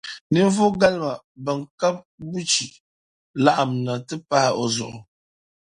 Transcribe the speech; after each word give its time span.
ninvuɣu 0.31 0.77
galima 0.81 1.13
bɛn 1.43 1.59
ka 1.79 1.87
buchi 2.31 2.65
laɣim 3.43 3.71
na 3.85 3.93
ti 4.07 4.15
pahi 4.29 4.49
o 4.63 4.65
zuɣu. 4.75 4.99